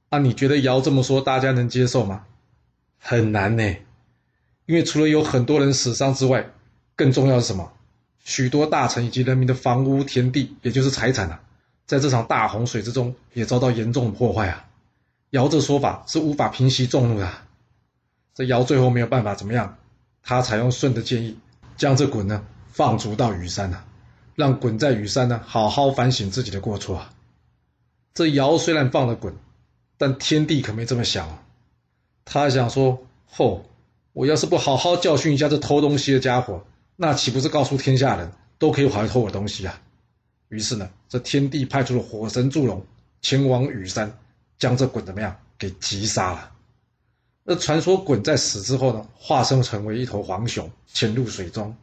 [0.10, 2.24] 啊，你觉得尧这么说，大家能接受吗？
[3.00, 3.64] 很难呢，
[4.66, 6.52] 因为除了有很多人死伤之外，
[7.02, 7.72] 更重要是什么？
[8.24, 11.42] 许多大臣以及人民的房屋、田地，也就是财产啊，
[11.88, 14.68] 在这场大洪水之中也遭到严重的破坏啊！
[15.32, 17.28] 尧这说法是无法平息众怒的，
[18.36, 19.80] 这尧最后没有办法怎么样？
[20.22, 21.40] 他采用舜的建议，
[21.76, 23.84] 将这鲧呢放逐到羽山呐，
[24.36, 27.14] 让鲧在羽山呢好好反省自己的过错啊。
[28.14, 29.34] 这尧虽然放了鲧，
[29.98, 31.42] 但天帝可没这么想啊，
[32.26, 33.66] 他想说：吼，
[34.14, 36.64] 我要是不好好教训一下这偷东西的家伙，
[36.96, 39.82] 那岂不是告诉天下人都可以跑来偷我东西啊？
[40.50, 42.86] 于是呢，这天帝派出了火神祝融
[43.22, 44.18] 前往羽山，
[44.60, 46.52] 将这鲧怎么样给击杀了。
[47.44, 51.74] 那传说鲧在死之后呢，化身成为一头黄熊，潜入水中；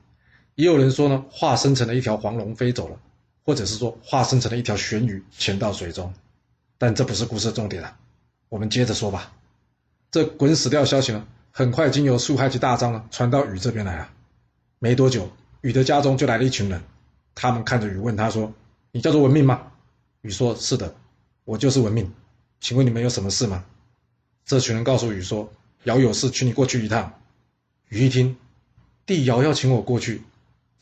[0.55, 3.01] 也有人说呢，化身成了一条黄龙飞走了，
[3.45, 6.13] 或者是说化身成了一条玄鱼潜到水中。
[6.77, 7.97] 但这不是故事的重点了，
[8.49, 9.33] 我们接着说吧。
[10.11, 14.09] 这鲧死掉消息呢，很快经由苏海及大张呢传到禹这边来了。
[14.79, 16.83] 没多久，禹的家中就来了一群人，
[17.35, 18.53] 他们看着禹问他说
[18.93, 19.73] ：“你叫做文命吗？”
[20.23, 20.95] 禹说：“是的，
[21.45, 22.13] 我就是文命。
[22.61, 23.65] 请问你们有什么事吗？”
[24.47, 25.53] 这群人告诉禹说
[25.85, 27.13] ：“尧有事，请你过去一趟。”
[27.91, 28.37] 禹一听，
[29.05, 30.23] 帝尧要请我过去，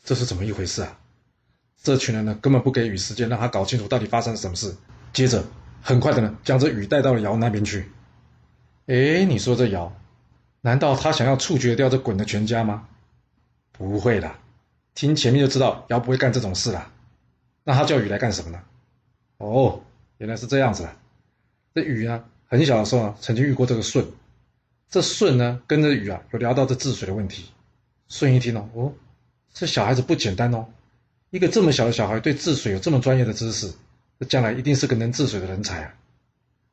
[0.03, 0.99] 这是怎么一回事啊？
[1.81, 4.75] 这群人呢，根本不给禹时间，让他搞清楚到底发生了什么事。
[5.13, 5.43] 接着，
[5.81, 7.89] 很快的呢，将这禹带到了尧那边去。
[8.87, 9.95] 哎，你说这尧，
[10.61, 12.87] 难道他想要处决掉这鲧的全家吗？
[13.77, 14.31] 不会的，
[14.95, 16.91] 听前面就知道尧不会干这种事了。
[17.63, 18.61] 那他叫禹来干什么呢？
[19.37, 19.81] 哦，
[20.17, 20.97] 原来是这样子啊。
[21.75, 22.23] 这禹呢？
[22.47, 24.05] 很小的时候啊，曾经遇过这个舜。
[24.89, 27.51] 这舜呢，跟着禹啊，有聊到这治水的问题。
[28.07, 28.93] 舜一听哦，哦，
[29.53, 30.65] 这小孩子不简单哦，
[31.29, 33.71] 一个这么小的小孩对治水有这么专业的知识，
[34.17, 35.93] 这将来一定是个能治水的人才啊。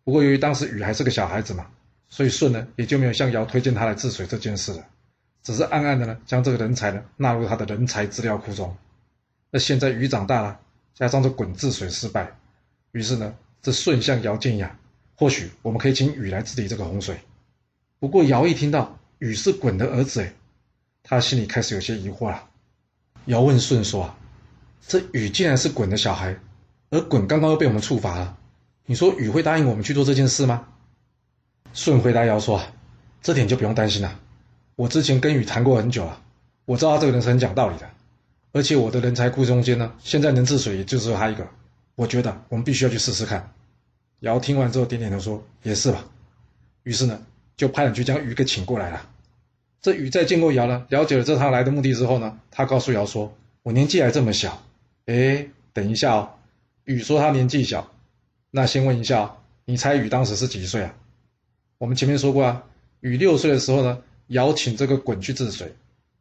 [0.05, 1.67] 不过由于当时禹还是个小孩子嘛，
[2.09, 4.87] 所以舜呢也就没有向尧推荐他来治水这件事了，
[5.45, 8.77] 只是暗暗的呢将这个人才呢纳入他的人才资料库中。
[9.51, 10.59] 那现在禹长大了，
[10.95, 12.33] 加上这鲧治水失败，
[12.91, 14.65] 于是呢，这舜向尧建议。
[15.17, 17.21] 或许我们可以请禹来治理这个洪水。
[18.01, 20.33] 不过尧一听到禹是鲧的儿子，哎，
[21.05, 22.49] 他心里开始有些疑惑了。
[23.27, 24.19] 尧问舜说：“啊，
[24.87, 26.37] 这禹既然是鲧的小孩，
[26.91, 28.37] 而鲧刚刚又被我们处罚了，
[28.87, 30.67] 你说禹会答应我们去做这件事吗？”
[31.73, 32.61] 舜回答尧说
[33.23, 34.21] ：“这点就不用担心了。
[34.77, 36.21] 我之前跟禹谈过很久了，
[36.65, 37.89] 我知道他这个人是很讲道理的，
[38.53, 41.47] 而且我的人才库中间呢，现在能治水也就只有他一个。
[41.95, 43.53] 我觉得我们必须要去试试看。”
[44.21, 46.05] 尧听完之后点点头说：“也是吧。”
[46.83, 47.21] 于是呢，
[47.57, 49.09] 就派人去将禹给请过来了。
[49.81, 54.63] 这禹在见过尧了，了解了这趟来的目的之后呢，他告诉尧说：“我年纪还这么小。”
[55.07, 56.31] 哎，等一下哦，
[56.85, 57.93] 禹说他年纪小，
[58.51, 60.95] 那先问一下哦，你猜禹当时是几岁啊？
[61.77, 62.65] 我们前面说过啊，
[63.01, 65.73] 禹六岁的时候呢，尧请这个鲧去治水，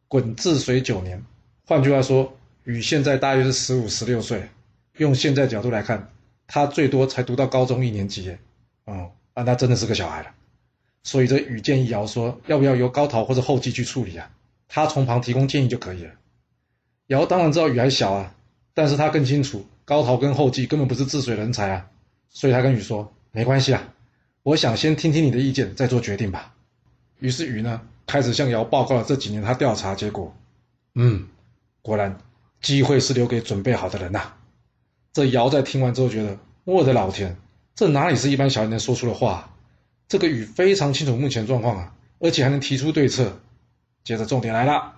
[0.08, 1.22] 鲧治水九年。
[1.66, 4.48] 换句话说，禹现在大约是十五、十六岁。
[4.98, 6.12] 用现在角度来看，
[6.46, 8.38] 他最多才读到高中一年级耶。
[8.84, 10.28] 哦，那他真的是个小孩了。
[11.02, 14.30] 所以这禹建议尧说，要不要由高陶或者后继去处理啊？
[14.68, 16.12] 他从旁提供建议就可以了。
[17.08, 18.34] 尧当然知道禹还小啊，
[18.72, 21.90] 但是他更清楚高陶跟后继根本不是治水人才啊，
[22.28, 23.92] 所以他跟禹说，没关系啊。
[24.42, 26.54] 我想先听听你的意见，再做决定吧。
[27.18, 30.34] 于是禹呢，开始向尧报告了这几年他调查结果。
[30.94, 31.28] 嗯，
[31.82, 32.18] 果然，
[32.60, 34.32] 机会是留给准备好的人呐。
[35.12, 37.36] 这尧在听完之后觉得，我的老天，
[37.74, 39.54] 这哪里是一般小人能说出的话？
[40.08, 43.38] 这个禹非常清楚目前状况啊，而且还能提出对策。
[44.04, 44.92] 接着重点来了，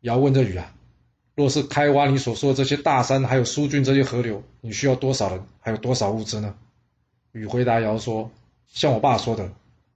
[0.00, 0.72] 尧问这禹啊，
[1.34, 6.54] 若是开挖你所说的这些大山，还有疏浚这些河流，你需要多少人，还有多少物资呢？
[7.32, 8.30] 禹回答尧说。
[8.70, 9.50] 像我爸说的，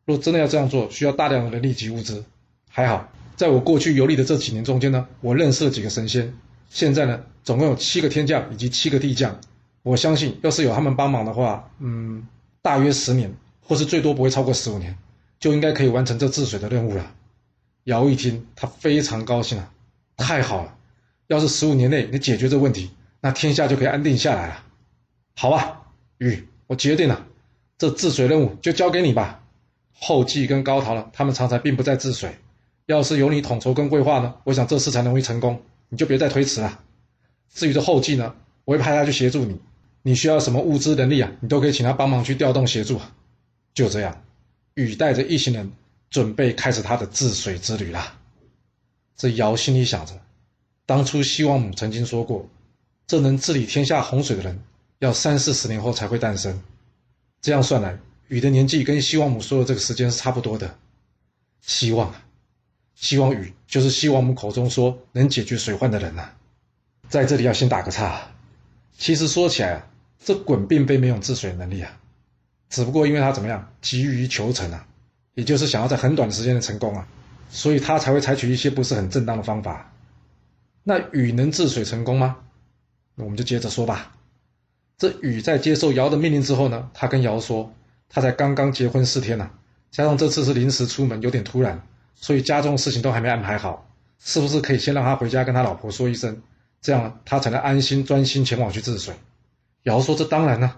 [0.07, 2.25] 若真的要这样做，需要大量的人力及物资。
[2.75, 3.07] 还好，
[3.37, 6.33] 在我过去游历的这几年中间呢，我认识了几个神仙。
[6.71, 9.39] 现在呢，总共有七个天将以及七个地将。
[9.83, 12.27] 我相信，要是有他们帮忙的话，嗯，
[12.63, 13.31] 大约十年，
[13.61, 14.97] 或是最多不会超过十五年，
[15.39, 17.13] 就应该可以完成这治水的任务了。
[17.85, 19.71] 尧一听，他非常高兴啊，
[20.17, 20.75] 太好了！
[21.27, 24.65] 要是十五年内你解决这问题，那天下就可以安定下来了。
[25.37, 25.83] 好吧，
[26.17, 27.27] 禹，我决定了。
[27.77, 29.43] 这治水任务就交给你吧。
[29.93, 32.35] 后继跟高陶了，他们常常并不在治水。
[32.87, 35.62] 要是有你统筹跟规划呢，我想这次才容易成功。
[35.88, 36.81] 你就别再推迟了。
[37.53, 39.61] 至于这后继呢，我会派他去协助你。
[40.03, 43.01] 你需要什么物资能力啊，你都可以请他帮忙去调动协助。
[43.75, 44.25] 就这样，
[44.75, 45.71] 禹带着一行人
[46.11, 48.18] 准备开始他的治水之旅了。
[49.16, 50.18] 这尧心里想着，
[50.87, 52.49] 当初西王母曾经说过，
[53.07, 54.59] 这能治理天下洪水的人，
[54.99, 56.61] 要三四十年后才会诞生。
[57.42, 60.75] 这样算来，禹的年纪跟西王母说的这个时间是差不多的。
[61.61, 62.25] 希望啊，
[63.03, 66.31] 希望雨就是西王母口中说能解决水患的人呐。
[67.09, 68.29] 在这里要先打个岔，
[68.97, 69.87] 其实说起来啊，
[70.25, 71.99] 这鲧并非没有治水能力啊，
[72.71, 74.87] 只不过因为他怎么样急于求成啊，
[75.35, 77.05] 也就是想要在很短的时间内成功啊，
[77.51, 79.93] 所以他才会采取一些不是很正当的方法。
[80.85, 82.37] 那雨能治水成功吗？
[83.17, 84.15] 那我们就接着说吧。
[84.97, 87.75] 这禹在接受尧的命令之后呢，他跟尧说，
[88.09, 89.51] 他才刚刚结婚四天呐，
[89.91, 96.42] 加上这次是临时出门，有点突然，所以家中的事情都还没安排好，是不是可以先让他回家跟他老婆说一声，
[96.81, 99.14] 这样他才能安心专心前往去治水？
[99.83, 100.77] 尧说这当然呢。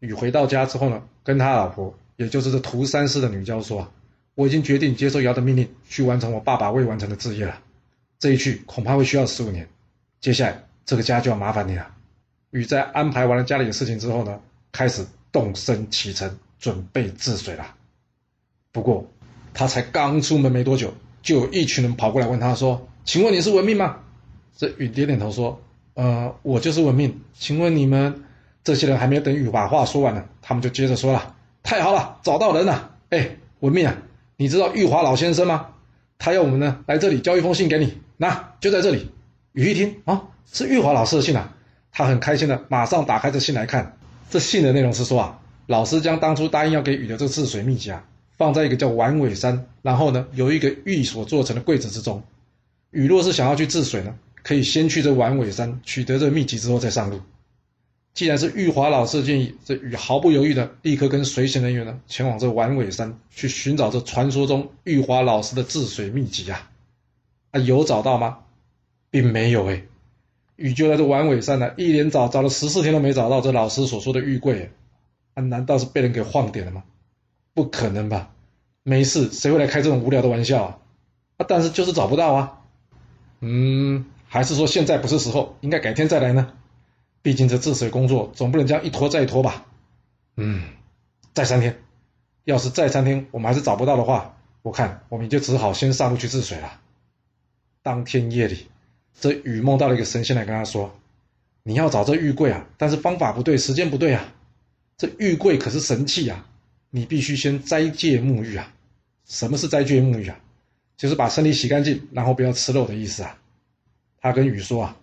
[0.00, 3.90] 禹回到家之后呢，跟他老婆，也就是这涂三世的女娇说啊，
[4.34, 7.60] 我已经决定接受尧的命令，去完成我爸爸未完成的志业了，
[8.18, 9.68] 这一去恐怕会需要十五年，
[10.18, 11.94] 接下来这个家就要麻烦你了。
[12.50, 14.40] 禹在安排完了家里的事情之后呢，
[14.72, 17.74] 开始动身启程，准备治水了。
[18.72, 19.06] 不过，
[19.52, 23.96] 他才刚出门没多久，就有一群人跑过来问他说：“请问你是文命吗？”
[24.56, 25.60] 这雨点点头说
[25.94, 27.20] ：“呃，我就是文命。
[27.34, 28.22] 请问你们
[28.62, 32.90] 这些人还没有等雨把话说完呢，他们就接着说了：‘太好了，找到人了！
[33.10, 33.96] 哎，文命啊，
[34.36, 35.68] 你知道玉华老先生吗？
[36.18, 39.10] 他要我们呢来这里交一封信给你，那就在这里。’
[39.52, 41.54] 雨一听啊，是玉华老师的信啊。”
[41.92, 43.96] 他很开心的，马上打开这信来看。
[44.30, 48.04] 这信的内容是说啊，老师将当初答应要给雨的这个治水秘籍啊，
[48.40, 52.22] 放在一个叫丸尾山，然后呢，有一个玉所做成的柜子之中。
[52.90, 57.20] 雨若是想要去治水呢，可以先去这丸尾山取得这秘籍之后再上路。
[58.14, 66.70] 既然是玉华老师的建议，这雨毫不犹豫的立刻跟随行人员呢，前往这丸尾山去寻找这传说中玉华老师的治水秘籍啊。
[67.50, 68.38] 啊，有找到吗？
[69.10, 69.82] 并没有哎。
[70.56, 74.70] 雨就在这丸尾山呢，一连找找了十四天都没找到这老师所说的玉柜，
[75.34, 76.84] 啊，难道是被人给晃点了吗？
[77.60, 78.30] 不可能吧，
[78.84, 80.78] 没事，谁会来开这种无聊的玩笑啊？
[81.36, 82.62] 啊，但是就是找不到啊。
[83.40, 86.54] 嗯，还是说现在不是时候，应该改天再来呢？
[87.20, 89.66] 毕竟这治水工作总不能这样一拖再拖吧？
[90.36, 90.70] 嗯，
[91.34, 91.78] 再三天，
[92.44, 96.80] 要是再三天我们还是找不到的话，我看我们就只好先上路去治水了。
[97.82, 98.68] 当天夜里。
[99.20, 100.94] 这雨梦到了一个神仙来跟他说
[101.62, 104.32] ：“你要找这玉柜啊，但是方法不对，时间不对啊。
[104.96, 106.46] 这玉柜可是神器啊，
[106.90, 108.72] 你必须先斋戒沐浴啊。
[109.26, 110.38] 什么是斋戒沐浴啊？
[110.96, 113.38] 就是把身体洗干净，然后不要吃肉的意思啊。”
[114.20, 114.96] 他跟禹说啊：“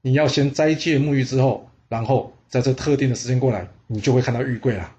[0.00, 4.94] 你要先斋戒沐浴之后，然后在这特定的时间过来，你就会看到玉柜了。”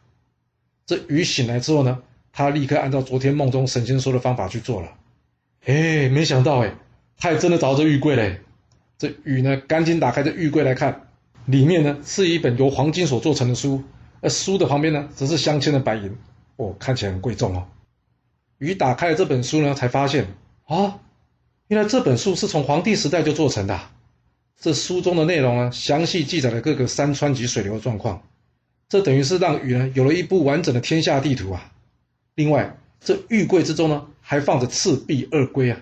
[0.86, 4.94] 这禹醒来之后呢，他立刻按照昨天梦中神仙说的方法去做了。
[5.66, 6.76] 哎，没想到哎，
[7.18, 8.42] 他也真的找到这玉柜嘞。
[8.98, 11.08] 这禹呢，赶紧打开这玉柜来看，
[11.46, 13.84] 里面呢是一本由黄金所做成的书，
[14.22, 16.16] 而书的旁边呢则是镶嵌的白银，
[16.56, 17.68] 哦，看起来很贵重哦。
[18.58, 20.28] 鱼打开了这本书呢，才发现
[20.66, 21.00] 啊，
[21.68, 23.80] 原来这本书是从黄帝时代就做成的。
[24.60, 28.24] 这书中的内容呢，详细记载了各个山川及水流的状况，
[28.88, 31.72] 这等于是让鱼呢有了一部完整的天下地图啊。
[32.36, 35.80] 另外，这玉柜之中呢，还放着赤壁二龟啊。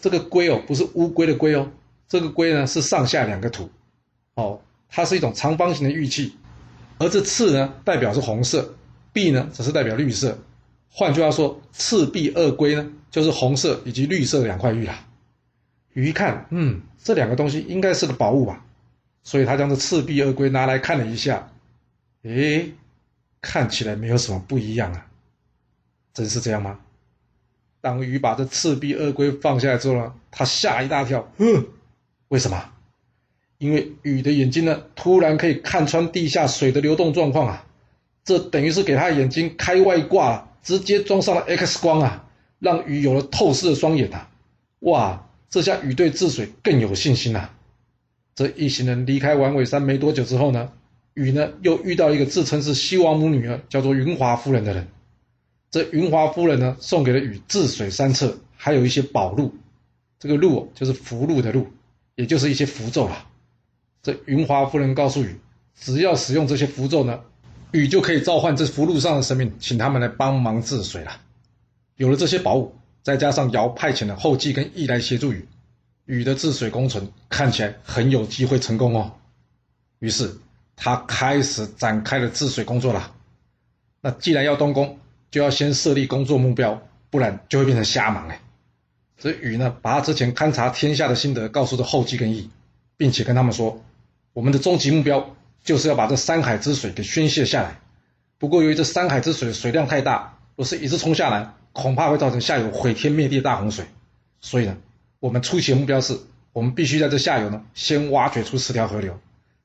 [0.00, 1.70] 这个龟哦，不是乌龟的龟哦，
[2.08, 3.70] 这个龟呢是上下两个土，
[4.34, 4.60] 哦，
[4.90, 6.34] 它是一种长方形的玉器，
[6.98, 8.74] 而这赤呢代表是红色，
[9.12, 10.38] 碧呢则是代表绿色。
[10.90, 15.08] 换句话说，赤壁二龟呢就是红色以及绿色两块玉啊。
[15.94, 18.64] 鱼一看，嗯，这两个东西应该是个宝物吧，
[19.22, 21.52] 所以他将这赤壁二龟拿来看了一下，
[22.22, 22.72] 诶，
[23.40, 25.06] 看起来没有什么不一样啊，
[26.14, 26.80] 真是这样吗？
[27.80, 31.66] 当鱼把这赤壁二龟放下来之后呢，他吓一大跳，嗯，
[32.28, 32.72] 为什么？
[33.58, 37.66] 因为鱼的眼睛呢，突然可以看穿地下水的流动状况啊，
[38.24, 44.30] 这等于是给他眼睛开外挂，直接装上了 X 光啊，让鱼有了透视的双眼啊，
[44.80, 47.50] 哇，这下鱼对治水更有信心了。
[48.34, 50.70] 这一行人离开完尾山没多久之后呢，
[51.14, 54.88] 鱼呢又遇到一个自称是西王母女儿，叫做云华夫人的人。
[55.70, 59.54] 这云华夫人呢，送给了禹治水三策，还有一些宝录。
[60.18, 61.66] 这个录就是符箓的录，
[62.14, 63.26] 也就是一些符咒啦。
[64.02, 65.40] 这云华夫人告诉禹，
[65.74, 67.20] 只要使用这些符咒呢，
[67.72, 71.20] 禹就可以召唤这符箓上的神明，请他们来帮忙治水了。
[71.96, 75.48] 有了这些宝物，再加上尧派遣的后继跟羿来协助禹，
[76.04, 79.12] 禹的治水工程看起来很有机会成功哦。
[79.98, 80.36] 于是
[80.76, 83.14] 他开始展开了治水工作了。
[84.00, 84.98] 那既然要动工，
[85.30, 88.40] 就要先设立工作目标，不然就会变成瞎忙哎。
[89.16, 92.50] 这禹呢，把他之前勘察天下的心得告诉了后稷跟羿，
[92.96, 93.82] 并且跟他们说，
[94.32, 97.80] 我们的终极目标就是要把这山海之水给宣泄下来。
[98.38, 103.84] 不过由于这山海之水水量太大，若是一直冲下来，恐怕会造成下游毁天灭地的大洪水。
[104.40, 104.76] 所以呢，
[105.20, 106.18] 我们初期的目标是，
[106.52, 109.18] 我们必须在这下游呢，先挖掘出十条河流，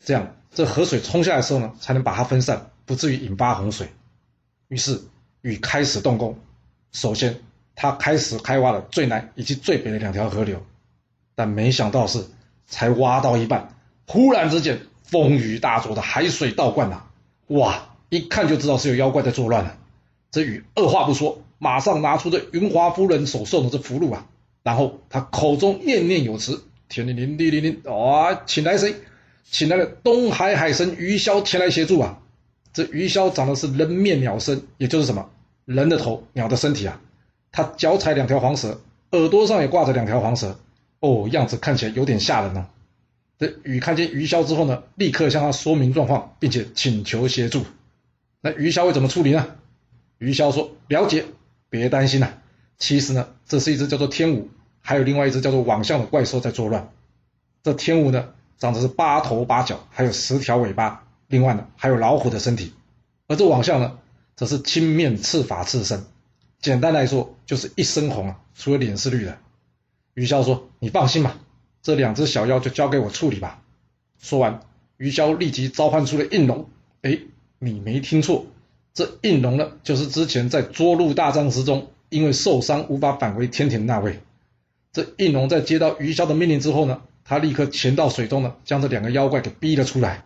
[0.04, 3.90] 这样这河水冲下来的时候呢，才能把它分散，不至于引发洪水。
[4.68, 5.02] 于是。
[5.42, 6.38] 禹开始动工，
[6.92, 7.40] 首先
[7.76, 10.66] 他开始开挖了最南以及最北的两条河流，
[11.36, 12.26] 但没想到是
[12.66, 13.70] 才挖到一半，
[14.08, 17.02] 忽然之间风雨大作的海水倒灌呐！
[17.48, 19.78] 哇，一看就知道是有妖怪在作乱了。
[20.32, 24.26] 这雨二话不说，马上拿出这云华夫人所送的这符箓啊，
[24.64, 28.96] 然后他口中念念有词：天灵灵地灵灵，哇，请来谁？
[29.50, 32.20] 请来了东海海神鱼霄前来协助啊！
[32.74, 35.30] 这鱼霄长的是人面鸟身，也就是什么？
[35.64, 37.00] 人的头，鸟的身体啊，
[37.54, 40.60] 他脚踩两条黄蛇，耳朵上也挂着两条黄蛇，
[41.00, 42.68] 哦，样子看起来有点吓人呢。
[43.38, 47.66] 这雨看见鱼鸮之后呢，立刻向他说明状况，并且请求协助。
[48.42, 49.56] 那鱼鸮会怎么处理呢？
[50.18, 51.26] 鱼鸮说：“了解，
[51.70, 52.34] 别担心呐。
[52.78, 54.50] 其实呢，这是一只叫做天武，
[54.82, 56.92] 还有另外一只叫做网象的怪兽在作乱。
[57.64, 62.74] 这天武呢，长的是八头八脚，还有十条尾巴，另外呢，还有老虎的身体。
[63.28, 64.00] 而这网象呢？”
[64.38, 66.06] 则是青面赤发赤身，
[66.62, 69.40] 简单来说就是一身红啊，除了脸是绿的。
[70.14, 71.40] 余潇说：“你放心吧，
[71.82, 73.62] 这两只小妖就交给我处理吧。”
[74.20, 74.62] 说完，
[74.98, 76.70] 于潇立即召唤出了应龙。
[77.02, 77.20] 哎，
[77.60, 78.48] 你没听错，
[78.94, 84.20] 这应龙呢，就是之前在涿鹿大战之中因为受伤无法返回天庭那位。
[84.92, 90.24] 这应龙在接到于潇的命令之后呢，他立刻潜到水中呢，将这两个妖怪给逼了出来。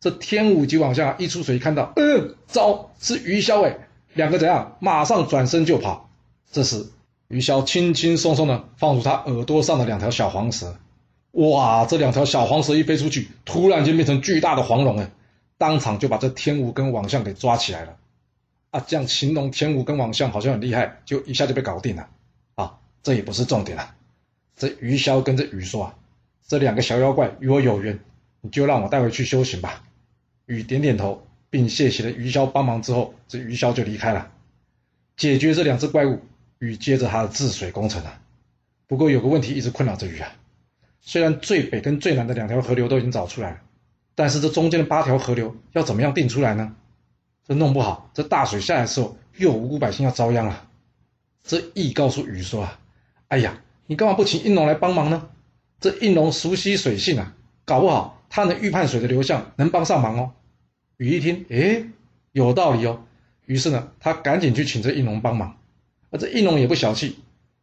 [0.00, 4.76] 这天武级往下一出水，看到，嗯，糟，是余潇哎，两个怎样？
[4.78, 6.10] 马上转身就跑。
[6.52, 6.86] 这时，
[7.34, 10.78] 鱼鸮轻轻松松的放出他耳朵上的两条小黄蛇，
[11.32, 15.10] 哇，这两条小黄蛇一飞出去，突然间变成巨大的黄龙哎，
[15.58, 17.96] 当场就把这天武跟王相给抓起来了。
[18.70, 22.08] 啊，这样形容天武跟王相好像很厉害，就一下就被搞定了。
[22.54, 23.96] 啊，这也不是重点啊，
[24.54, 25.94] 这鱼鸮跟这鱼说啊，
[26.46, 27.98] 这两个小妖怪与我有缘，
[28.42, 29.82] 你就让我带回去修行吧。
[30.46, 34.30] 禹点点头，并谢谢了鱼鸮帮忙之后，这鱼鸮就离开了。
[35.16, 36.20] 解决这两只怪物，
[36.64, 38.20] 禹接着他的治水工程啊。
[38.86, 40.32] 不过有个问题一直困扰着禹啊，
[41.00, 43.60] 虽然最北跟最南的两条河流都已经找出来了，
[44.14, 46.74] 但是这中间的八条河流要怎么样定出来呢？
[47.46, 50.66] 这弄不好，这大水下来的时候，又有无辜百姓要遭殃了。
[51.42, 52.80] 这羿告诉禹说啊，
[53.28, 55.28] 哎呀，你干嘛不请应龙来帮忙呢？
[55.80, 57.34] 这应龙熟悉水性啊，
[57.64, 58.22] 搞不好。
[58.30, 60.32] 他能预判水的流向，能帮上忙哦。
[60.96, 61.84] 禹一听，哎，
[62.32, 63.04] 有道理哦。
[63.46, 65.56] 于是呢，他赶紧去请这应龙帮忙。
[66.14, 67.18] 而这应龙也不小气，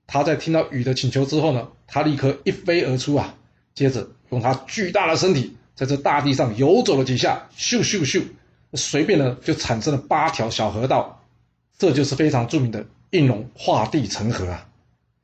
[0.08, 3.34] 他在听到禹的请求之后呢，他立刻一飞而出啊，
[3.74, 8.22] 接着用他巨大的身体在这大地上游走了几下，咻咻咻，
[8.74, 11.24] 随便呢就产生了八条小河道，
[11.78, 14.68] 这就是非常著名的应龙画地成河啊。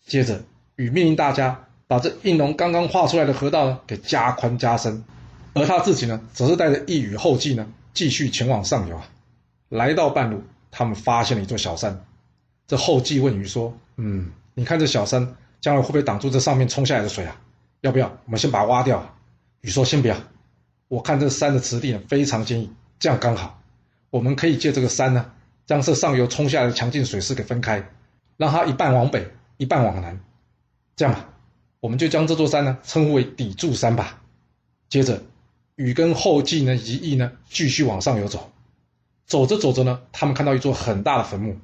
[0.06, 0.42] 接着
[0.78, 5.04] 禹命令大家把这应龙刚刚画出来的河道呢给加宽加深，
[5.52, 9.10] 而他自己呢，则是带着一羽后继呢，继续前往上游啊。
[9.68, 12.06] 来到半路，他们发现了一座小山。
[12.68, 17.40] 这后继问鱼说：“嗯，你看这小山将来会不会挡住这上面冲下来的水啊？
[17.82, 19.16] 要不要我们先把它挖掉？”
[19.62, 20.18] 鱼说：“先不要，
[20.90, 23.62] 我看这山的池地非常坚硬，这样刚好，
[24.10, 25.32] 我们可以借这个山呢，
[25.66, 27.90] 将这上游冲下来的强劲水势给分开，
[28.36, 30.20] 让它一半往北，一半往南。
[30.96, 31.30] 这样吧，
[31.80, 34.22] 我们就将这座山呢称呼为砥柱山吧。”
[34.90, 35.24] 接着，
[35.76, 38.52] 禹跟后继呢一意呢继续往上游走，
[39.26, 41.58] 走着走着呢，他们看到一座很大的坟墓。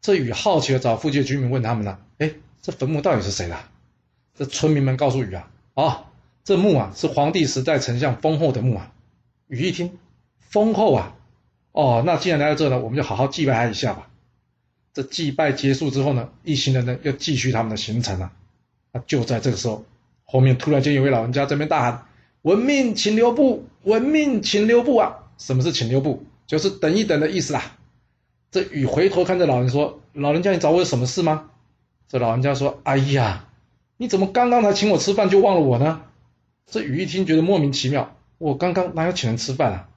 [0.00, 2.32] 这禹好奇的找附近的居民问他们呢：“哎，
[2.62, 3.56] 这坟墓到底是谁的？”
[4.34, 6.04] 这村民们告诉禹啊：“哦，
[6.44, 8.92] 这墓啊是黄帝时代丞相封后的墓啊。”
[9.48, 9.98] 禹一听，
[10.38, 11.16] 封后啊，
[11.72, 14.08] 哦，那既然来到这呢，我们就好好祭拜他一下吧。
[14.92, 18.32] 这祭拜结束之后呢，一行人呢要继续他们的行程啊。
[18.92, 19.84] 那就在这个时候，
[20.24, 22.06] 后面突然间有位老人家这边大喊
[22.42, 23.68] ：“闻命请留步！
[23.82, 26.24] 闻命请留步啊！”什么是请留步？
[26.46, 27.76] 就是等一等的意思啦。
[28.56, 31.50] 这雨回头看着老人说：“老人家，你找我有什么事吗？”
[32.08, 33.44] 这老人家说：“哎呀，
[33.98, 36.00] 你怎么刚刚才请我吃饭就忘了我呢？”
[36.64, 39.88] 这雨一听觉得莫名其妙：“我刚刚哪有请人吃饭啊？”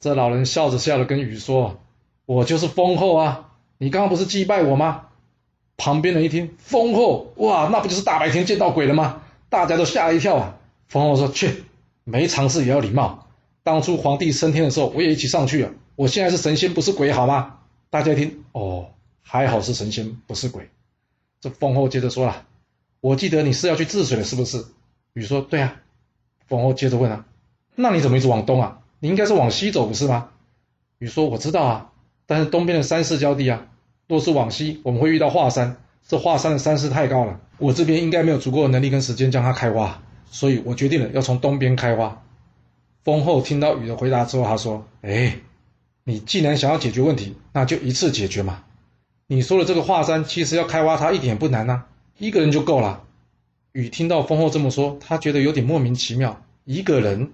[0.00, 1.82] 这老人笑着笑着跟雨说
[2.24, 5.08] ：“我就是风后啊，你刚刚不是祭拜我吗？”
[5.76, 9.20] 旁边人一听：“风后，哇，那不就是大白天见到鬼了吗？”
[9.50, 10.56] 大家都吓了一跳啊。
[10.88, 11.64] 风后说：“去，
[12.04, 13.26] 没常识也要礼貌。
[13.62, 15.72] 当初皇帝升天的时候，我也一起上去了。
[15.94, 17.56] 我现在是神仙，不是鬼，好吗？”
[17.92, 18.88] 大家一听哦，
[19.20, 20.70] 还好是神仙，不是鬼。
[21.42, 22.46] 这封后接着说了
[23.02, 24.64] ：“我记得你是要去治水的，是不是？”
[25.12, 25.76] 禹说：“对啊。”
[26.48, 27.26] 封后接着问啊
[27.76, 28.78] ：“那你怎么一直往东啊？
[28.98, 30.30] 你应该是往西走，不是吗？”
[31.00, 31.92] 禹说：“我知道啊，
[32.24, 33.66] 但是东边的山势较低啊，
[34.08, 35.76] 若是往西，我们会遇到华山。
[36.08, 42.22] 这华山的山势太高了，我这边应该没有足够的能力跟时间将它开挖，所以我决定了要从东边开挖。”
[43.04, 45.36] 封后听到禹的回答之后，他说：“哎。”
[46.04, 48.64] 你既然想要解决问题，那就一次解决嘛。
[49.28, 51.84] 你说的这个华山，其实要开挖它一点不难呐，
[52.18, 53.04] 一个人就够了。
[53.72, 56.42] 禹听到风后这么说，他觉得有点莫名其妙。
[56.64, 57.30] 一个人？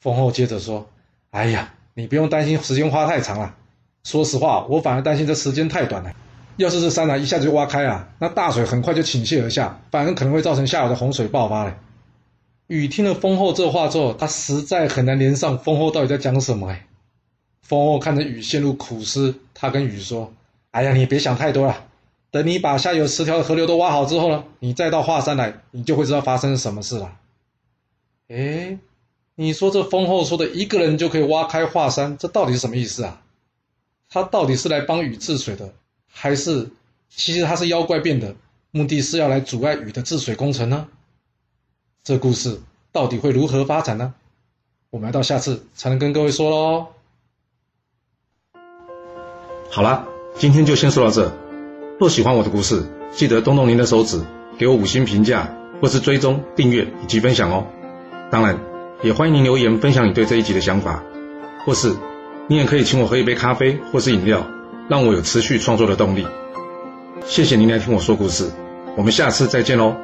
[0.00, 0.88] 风后接着说
[1.30, 3.54] ：“哎呀，你不用担心时间花太长了。
[4.04, 6.12] 说实话，我反而担心这时间太短了。
[6.56, 11.74] 要是这山啊一下子就挖开啊，那大水很快就倾泻而下，反而可能会造成下游的洪水爆发嘞。”
[12.68, 16.86] 禹听了风后这话之后，他实在很难连上风后到底在讲什么哎。
[17.70, 20.34] 封后看着雨陷入苦思，他跟雨说
[20.72, 21.86] ：“哎呀，你别想太多了，
[22.32, 27.16] 等你把下游十条河流都挖好之后呢，你再到华山来，你就会知道发生什么事了。”
[28.26, 28.76] 哎，
[29.36, 33.22] 你说这封后说的一个人就可以挖开华山，这到底是什么意思啊？
[34.08, 35.72] 他到底是来帮禹治水的，
[36.08, 36.68] 还是
[37.08, 38.34] 其实他是妖怪变的，
[38.72, 40.88] 目的是要来阻碍禹的治水工程呢？
[42.02, 42.60] 这故事
[42.90, 44.12] 到底会如何发展呢？
[44.90, 46.88] 我们要到下次才能跟各位说喽。
[49.72, 51.32] 好了，今天就先说到这。
[52.00, 54.20] 若喜欢我的故事，记得动动您的手指，
[54.58, 57.68] 给我五星评价，或是追踪、订阅以及分享哦。
[58.32, 58.58] 当然，
[59.00, 61.04] 也欢迎您留言分享你对这一集的想法，
[61.64, 61.94] 或是
[62.48, 64.44] 你也可以请我喝一杯咖啡或是饮料，
[64.88, 66.26] 让我有持续创作的动力。
[67.24, 68.50] 谢谢您来听我说故事，
[68.96, 69.94] 我们下次再见喽。